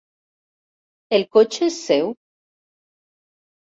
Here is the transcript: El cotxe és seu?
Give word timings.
El 1.17 1.27
cotxe 1.37 1.63
és 1.67 1.79
seu? 1.91 2.11